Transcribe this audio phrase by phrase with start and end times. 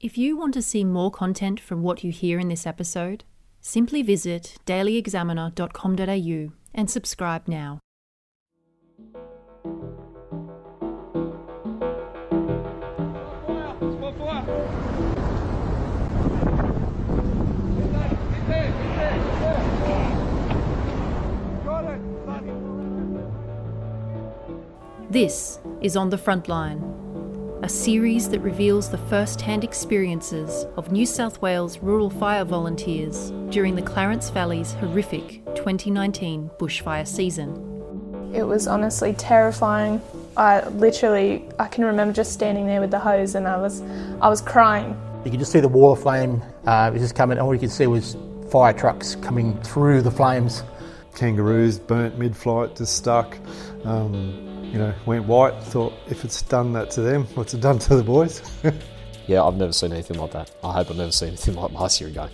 [0.00, 3.24] If you want to see more content from what you hear in this episode,
[3.60, 7.80] simply visit dailyexaminer.com.au and subscribe now.
[25.10, 26.89] This is On the Frontline,
[27.62, 33.32] a series that reveals the first hand experiences of New South Wales rural fire volunteers
[33.50, 38.32] during the Clarence Valley's horrific 2019 bushfire season.
[38.34, 40.00] It was honestly terrifying.
[40.38, 43.82] I literally, I can remember just standing there with the hose and I was,
[44.22, 44.98] I was crying.
[45.26, 47.60] You could just see the wall of flame uh, was just coming, and all you
[47.60, 48.16] could see was
[48.50, 50.62] fire trucks coming through the flames.
[51.14, 53.36] Kangaroos burnt mid-flight, just stuck.
[53.84, 55.54] Um, you know, went white.
[55.62, 58.42] Thought if it's done that to them, what's it done to the boys?
[59.26, 60.50] yeah, I've never seen anything like that.
[60.62, 62.30] I hope I've never seen anything like Marcia again.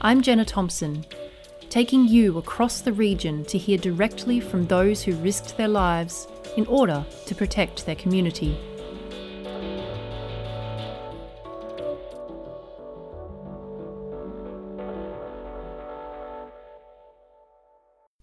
[0.00, 1.06] I'm Jenna Thompson,
[1.70, 6.66] taking you across the region to hear directly from those who risked their lives in
[6.66, 8.58] order to protect their community.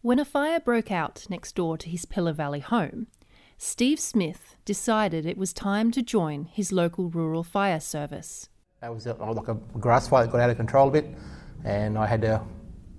[0.03, 3.05] When a fire broke out next door to his Pillar Valley home,
[3.59, 8.49] Steve Smith decided it was time to join his local rural fire service.
[8.79, 11.05] That was like a grass fire that got out of control a bit,
[11.63, 12.41] and I had to,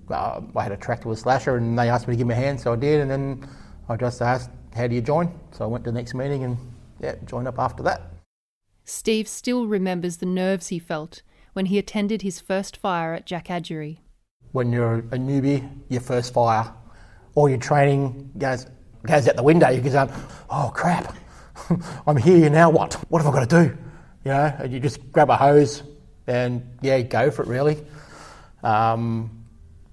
[0.09, 2.35] uh, I had a tractor with a slasher, and they asked me to give me
[2.35, 3.49] a hand, so I did, and then
[3.89, 6.57] I just asked, "How do you join?" So I went to the next meeting and
[7.01, 8.13] yeah, joined up after that.
[8.85, 13.97] Steve still remembers the nerves he felt when he attended his first fire at Jackadgery.
[14.53, 16.73] When you're a newbie, your first fire,
[17.35, 18.65] all your training goes
[19.05, 19.69] goes out the window.
[19.69, 20.09] You go,
[20.49, 21.15] "Oh crap,
[22.07, 22.69] I'm here now.
[22.69, 22.93] What?
[23.09, 23.77] What have I got to do?"
[24.25, 25.83] You know, and you just grab a hose
[26.27, 27.83] and yeah, go for it really.
[28.63, 29.45] Um,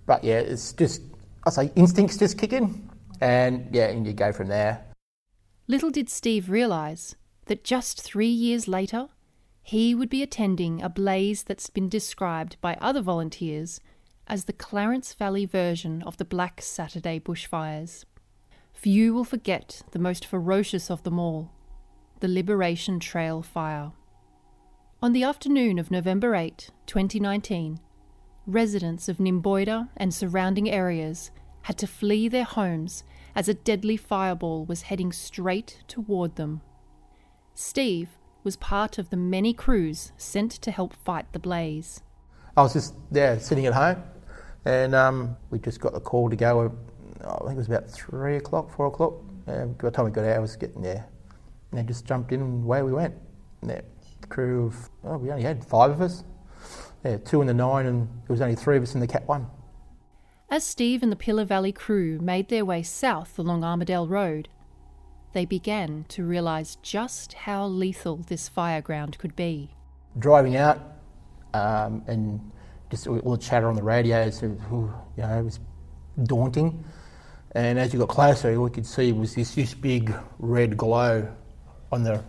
[0.06, 1.02] but yeah, it's just
[1.46, 2.88] I say instincts just kick in,
[3.20, 4.84] and yeah, and you go from there.
[5.66, 7.14] Little did Steve realise
[7.46, 9.08] that just three years later,
[9.62, 13.80] he would be attending a blaze that's been described by other volunteers
[14.30, 18.04] as the Clarence Valley version of the Black Saturday bushfires.
[18.72, 21.50] Few will forget the most ferocious of them all
[22.20, 23.90] the Liberation Trail fire.
[25.02, 27.80] On the afternoon of November 8, 2019,
[28.46, 33.02] residents of Nimboida and surrounding areas had to flee their homes
[33.34, 36.60] as a deadly fireball was heading straight toward them.
[37.54, 38.10] Steve
[38.44, 42.02] was part of the many crews sent to help fight the blaze.
[42.56, 44.02] I was just there sitting at home,
[44.64, 46.72] and um, we just got the call to go.
[47.24, 49.14] I think it was about three o'clock, four o'clock.
[49.46, 51.06] And by the time we got out, I was getting there,
[51.72, 53.14] and just jumped in and away we went.
[53.62, 53.82] And the
[54.28, 56.24] crew of oh, we only had five of us.
[57.04, 59.26] Yeah, two in the nine, and there was only three of us in the Cat
[59.26, 59.46] One.
[60.50, 64.48] As Steve and the Pillar Valley crew made their way south along Armidale Road,
[65.32, 69.70] they began to realise just how lethal this fireground could be.
[70.18, 70.80] Driving out
[71.54, 72.50] um, and
[72.90, 74.58] just all the chatter on the radios, you
[75.16, 75.60] know, it was
[76.24, 76.84] daunting.
[77.52, 81.28] And as you got closer, all you could see was this, this big red glow
[81.90, 82.22] on the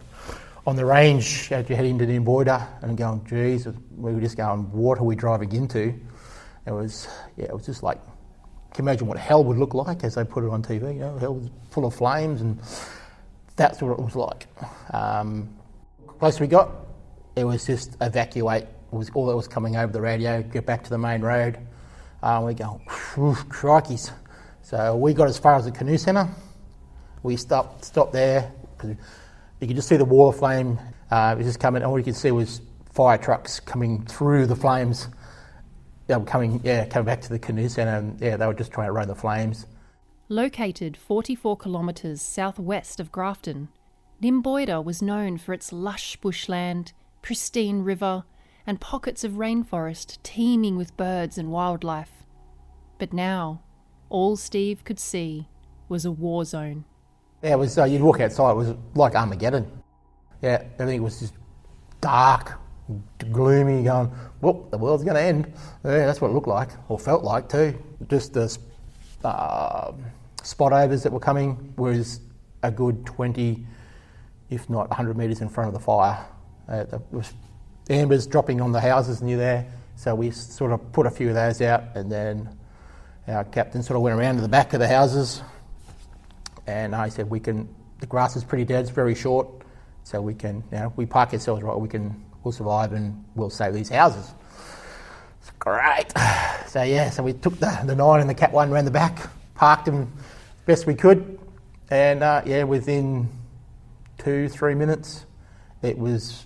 [0.66, 3.68] on the range as you head into the Nimboida and going, geez,
[3.98, 5.94] we were just going, what are we driving into?
[6.68, 8.00] It was, yeah, it was just like,
[8.74, 10.94] can you imagine what hell would look like as they put it on TV?
[10.94, 12.60] You know, hell was full of flames, and
[13.56, 14.48] that's what it was like.
[14.94, 15.50] Um,
[16.20, 16.70] close we got,
[17.36, 18.66] it was just evacuate.
[18.92, 20.44] Was all that was coming over the radio.
[20.44, 21.58] Get back to the main road.
[22.22, 24.12] Uh, we go, crikeys.
[24.62, 26.28] So we got as far as the canoe centre.
[27.24, 28.52] We stopped, stopped there
[29.62, 30.80] you could just see the wall of flame.
[31.10, 31.84] Uh, it was just coming.
[31.84, 35.08] All you could see was fire trucks coming through the flames.
[36.08, 38.72] They were coming, yeah, coming back to the canoe centre, and yeah, they were just
[38.72, 39.68] trying to run the flames.
[40.28, 43.70] Located 44 kilometres southwest of Grafton,
[44.22, 48.24] Nimboida was known for its lush bushland, pristine river,
[48.66, 52.12] and pockets of rainforest teeming with birds and wildlife.
[52.98, 53.64] But now,
[54.10, 55.48] all Steve could see
[55.90, 56.86] was a war zone.
[57.42, 57.78] Yeah, it was.
[57.78, 59.70] Uh, you'd walk outside; it was like Armageddon.
[60.42, 61.34] Yeah, everything was just
[62.00, 62.60] dark,
[63.32, 63.84] gloomy.
[63.84, 64.12] Going,
[64.42, 65.52] well, the world's going to end.
[65.84, 67.78] Yeah, that's what it looked like, or felt like too.
[68.10, 68.56] Just the
[69.24, 69.94] uh,
[70.44, 72.20] spot overs that were coming was
[72.62, 73.66] a good twenty,
[74.52, 76.24] if not hundred metres in front of the fire.
[76.68, 77.34] Uh, there was
[77.92, 79.66] embers dropping on the houses near there,
[79.96, 82.58] so we sort of put a few of those out, and then
[83.28, 85.42] our captain sort of went around to the back of the houses
[86.68, 89.48] and I said, we can, the grass is pretty dead, it's very short.
[90.04, 93.50] so we can, you know, we park ourselves right, we can, we'll survive and we'll
[93.50, 94.32] save these houses.
[95.42, 96.08] It's great.
[96.72, 99.30] So yeah, so we took the, the nine and the cat one around the back,
[99.56, 100.10] parked them
[100.66, 101.38] best we could,
[101.90, 103.28] and uh, yeah, within
[104.20, 105.26] two, three minutes,
[105.82, 106.46] it was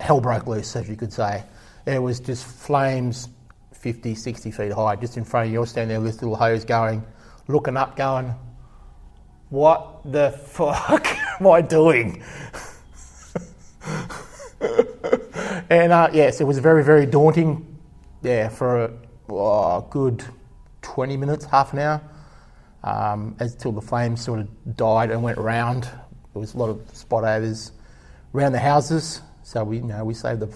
[0.00, 1.44] hell broke loose, as you could say.
[1.86, 3.28] It was just flames
[3.72, 5.58] 50, 60 feet high, just in front of you.
[5.58, 7.04] You're standing there with this little hose going,
[7.46, 8.34] looking up, going,
[9.50, 11.06] what the fuck
[11.40, 12.22] am I doing?
[15.70, 17.64] and uh, yes, it was very, very daunting.
[18.22, 18.92] Yeah, for a
[19.28, 20.24] oh, good
[20.82, 22.02] 20 minutes, half an hour,
[22.82, 25.84] um, until the flames sort of died and went round.
[25.84, 27.72] There was a lot of spot overs
[28.34, 30.46] around the houses, so we, you know, we saved the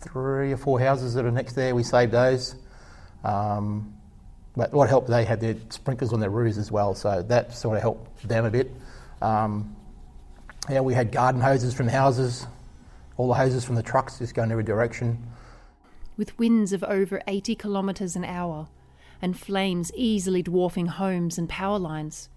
[0.00, 1.74] three or four houses that are next there.
[1.74, 2.54] We saved those.
[3.24, 3.94] Um,
[4.54, 7.76] but what helped, they had their sprinklers on their roofs as well, so that sort
[7.76, 8.70] of helped them a bit.
[9.22, 9.74] Um,
[10.68, 12.46] yeah, we had garden hoses from the houses,
[13.16, 15.16] all the hoses from the trucks just going every direction.
[16.18, 18.68] With winds of over 80 kilometres an hour
[19.22, 22.28] and flames easily dwarfing homes and power lines,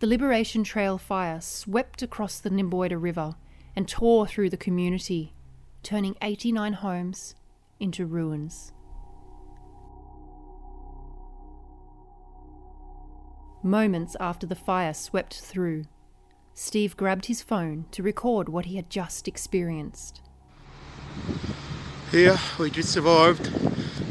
[0.00, 3.36] the Liberation Trail fire swept across the Nimboida River
[3.74, 5.32] and tore through the community,
[5.82, 7.34] turning 89 homes
[7.80, 8.72] into ruins.
[13.62, 15.84] Moments after the fire swept through,
[16.54, 20.20] Steve grabbed his phone to record what he had just experienced.
[22.10, 23.44] Here, we just survived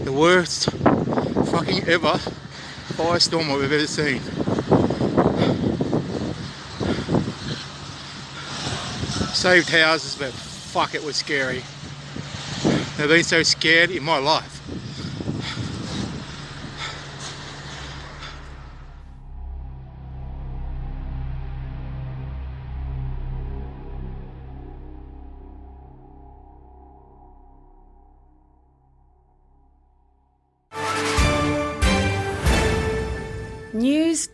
[0.06, 2.18] the worst fucking ever
[2.94, 4.22] firestorm I've ever seen.
[9.34, 11.64] Saved houses, but fuck, it was scary.
[13.00, 14.61] I've been so scared in my life.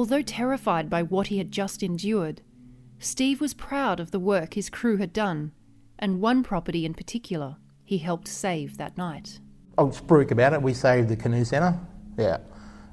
[0.00, 2.40] Although terrified by what he had just endured,
[2.98, 5.52] Steve was proud of the work his crew had done,
[5.98, 9.40] and one property in particular he helped save that night.
[9.76, 10.62] I'll spruik about it.
[10.62, 11.78] We saved the canoe centre.
[12.16, 12.38] Yeah.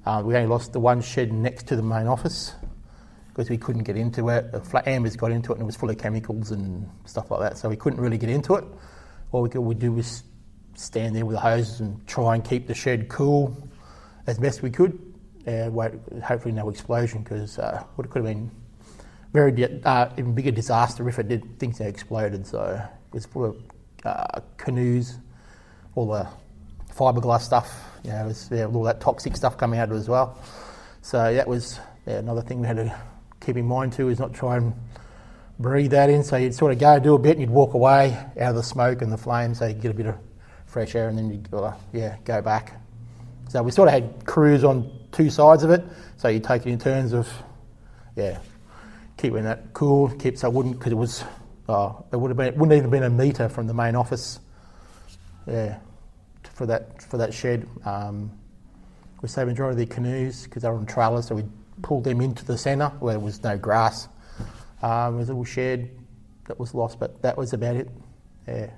[0.05, 2.55] Uh, we only lost the one shed next to the main office
[3.29, 4.51] because we couldn't get into it.
[4.51, 7.39] The flat Ambers got into it and it was full of chemicals and stuff like
[7.39, 8.65] that, so we couldn't really get into it.
[9.31, 10.23] All we could do was
[10.75, 13.55] stand there with the hoses and try and keep the shed cool
[14.25, 15.06] as best we could.
[15.47, 18.51] Uh, wait, hopefully no explosion because uh, it could have been
[19.31, 22.45] very di- uh, even bigger disaster if it did things had exploded.
[22.45, 23.57] So it was full of
[24.03, 25.17] uh, canoes,
[25.95, 26.27] all the
[26.93, 27.83] fiberglass stuff.
[28.03, 30.37] You know, was, yeah, all that toxic stuff coming out of it as well.
[31.01, 32.99] So that was yeah, another thing we had to
[33.39, 34.73] keep in mind too is not try and
[35.59, 36.23] breathe that in.
[36.23, 38.63] So you'd sort of go do a bit and you'd walk away out of the
[38.63, 40.15] smoke and the flames so you get a bit of
[40.65, 42.81] fresh air and then you'd uh, yeah go back.
[43.49, 45.83] So we sort of had crews on two sides of it.
[46.17, 47.31] So you take it in turns of
[48.15, 48.39] yeah
[49.17, 51.23] keeping that cool, keep so it wouldn't because it was
[51.67, 54.39] uh, it would have been it wouldn't even been a metre from the main office.
[55.45, 55.79] Yeah,
[56.53, 57.67] for that for that shed.
[57.85, 58.31] Um,
[59.21, 61.43] we saved majority of the canoes because they were on trailers, so we
[61.81, 64.07] pulled them into the centre where there was no grass.
[64.81, 65.89] Um, there was a little shed
[66.47, 67.89] that was lost, but that was about it.
[68.47, 68.69] Yeah.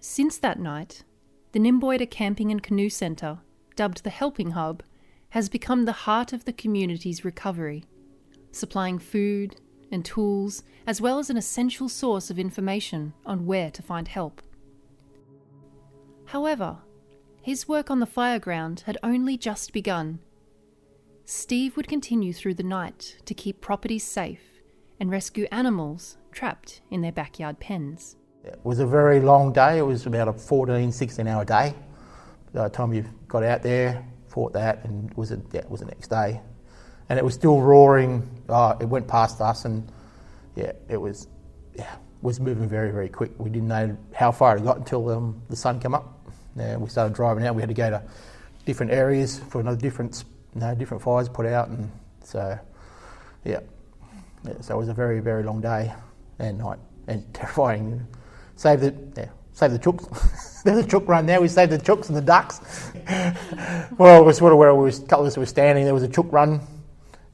[0.00, 1.04] Since that night,
[1.52, 3.38] the Nimboida Camping and Canoe Centre,
[3.80, 4.82] dubbed the Helping Hub,
[5.30, 7.86] has become the heart of the community's recovery,
[8.52, 9.56] supplying food
[9.90, 14.42] and tools, as well as an essential source of information on where to find help.
[16.26, 16.76] However,
[17.40, 20.18] his work on the fireground had only just begun.
[21.24, 24.60] Steve would continue through the night to keep properties safe
[25.00, 28.16] and rescue animals trapped in their backyard pens.
[28.44, 29.78] It was a very long day.
[29.78, 31.74] It was about a 14, 16 hour day.
[32.52, 35.86] The time you got out there, fought that, and was, a, yeah, it was the
[35.86, 36.40] next day.
[37.08, 38.28] And it was still roaring.
[38.48, 39.90] Oh, it went past us, and
[40.56, 41.28] yeah, it was,
[41.74, 43.32] yeah, was moving very, very quick.
[43.38, 46.18] We didn't know how far it got until um, the sun came up.
[46.56, 47.54] Yeah, we started driving out.
[47.54, 48.02] We had to go to
[48.64, 51.90] different areas for another different you know, different fires put out, and
[52.24, 52.58] so
[53.44, 53.60] yeah.
[54.44, 55.92] yeah, so it was a very very long day
[56.38, 58.06] and night and terrifying.
[58.56, 60.46] Save the yeah, save the chooks.
[60.64, 61.40] There's a chook run there.
[61.40, 62.60] We saved the chooks and the ducks.
[63.98, 65.84] well, it was sort of where we was, a couple of us were standing.
[65.84, 66.60] There was a chook run,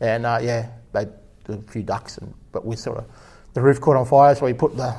[0.00, 1.06] and uh, yeah, they
[1.48, 3.06] a few ducks, and but we sort of
[3.54, 4.94] the roof caught on fire, so we put the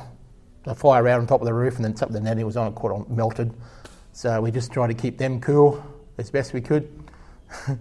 [0.64, 2.68] the fire out on top of the roof, and then something the netting was on
[2.68, 3.52] it caught on melted.
[4.12, 5.82] So we just tried to keep them cool
[6.18, 6.88] as best we could.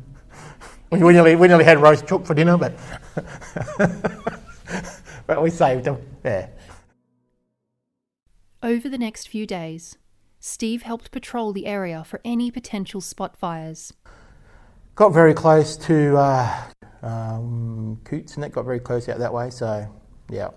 [0.92, 2.74] we, nearly, we nearly had roast chook for dinner, but
[5.27, 5.98] but we saved them.
[6.24, 6.48] Yeah.
[8.63, 9.98] Over the next few days,
[10.39, 13.94] Steve helped patrol the area for any potential spot fires.
[14.96, 16.63] Got very close to uh,
[17.01, 19.50] um, Coutts, and that got very close out that way.
[19.50, 19.88] So,
[20.29, 20.50] yeah,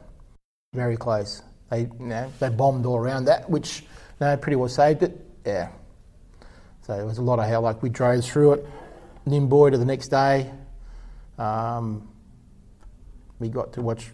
[0.75, 1.43] very close.
[1.71, 3.87] They, you know, they bombed all around that, which you
[4.27, 5.25] know, pretty well saved it.
[5.45, 5.71] Yeah.
[6.83, 7.63] So there was a lot of hell.
[7.63, 8.67] Like we drove through it,
[9.27, 10.51] Nimboida the next day.
[11.39, 12.09] Um,
[13.39, 14.11] we got to watch,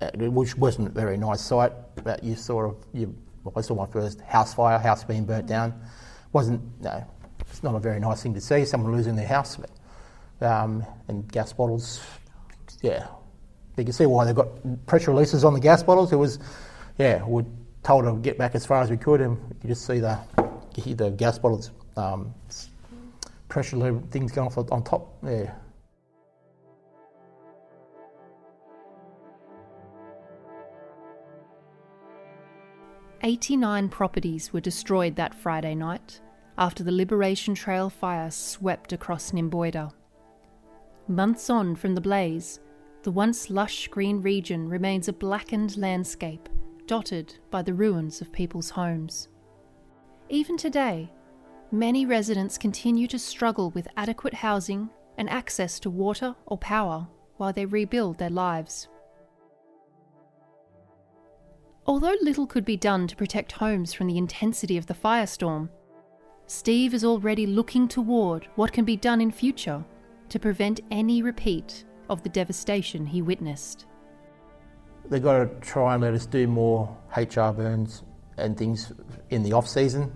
[0.00, 3.14] uh, which wasn't a very nice sight, but you sort of you
[3.46, 5.80] well, I saw my first house fire, house being burnt down.
[6.32, 7.04] wasn't no,
[7.40, 8.64] it's not a very nice thing to see.
[8.64, 12.00] Someone losing their house, but, um, and gas bottles.
[12.82, 13.06] Yeah,
[13.76, 16.12] you can see why they've got pressure releases on the gas bottles.
[16.12, 16.38] It was,
[16.98, 17.46] yeah, we are
[17.82, 20.18] told to get back as far as we could, and you just see the
[20.76, 22.34] you hear the gas bottles um,
[23.48, 25.16] pressure things going off on top.
[25.24, 25.54] Yeah.
[33.26, 36.20] 89 properties were destroyed that Friday night
[36.58, 39.90] after the Liberation Trail fire swept across Nimboida.
[41.08, 42.60] Months on from the blaze,
[43.02, 46.48] the once lush green region remains a blackened landscape
[46.86, 49.26] dotted by the ruins of people's homes.
[50.28, 51.12] Even today,
[51.72, 57.52] many residents continue to struggle with adequate housing and access to water or power while
[57.52, 58.86] they rebuild their lives.
[61.88, 65.68] Although little could be done to protect homes from the intensity of the firestorm,
[66.48, 69.84] Steve is already looking toward what can be done in future
[70.28, 73.86] to prevent any repeat of the devastation he witnessed.
[75.08, 78.02] They've got to try and let us do more HR burns
[78.36, 78.92] and things
[79.30, 80.12] in the off season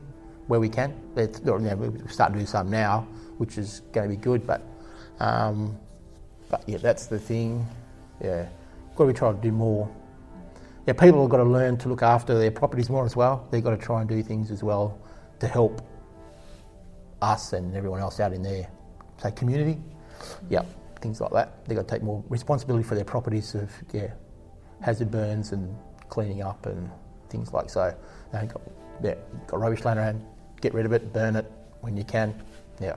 [0.48, 0.92] where we can.
[1.14, 3.06] They're, we're starting to do some now,
[3.38, 4.44] which is going to be good.
[4.44, 4.62] But,
[5.20, 5.78] um,
[6.48, 7.64] but yeah, that's the thing.
[8.20, 8.48] Yeah,
[8.96, 9.88] got to be trying to do more
[10.90, 13.46] yeah, people have got to learn to look after their properties more as well.
[13.52, 15.00] They've got to try and do things as well
[15.38, 15.86] to help
[17.22, 18.68] us and everyone else out in their
[19.22, 19.80] say community.
[20.48, 20.64] Yeah,
[21.00, 21.64] things like that.
[21.64, 24.10] They've got to take more responsibility for their properties of yeah,
[24.80, 25.76] hazard burns and
[26.08, 26.90] cleaning up and
[27.28, 27.94] things like so.
[28.32, 28.62] They got,
[29.00, 29.14] yeah,
[29.46, 30.26] got rubbish laying around,
[30.60, 31.48] get rid of it, burn it
[31.82, 32.34] when you can.
[32.80, 32.96] Yeah.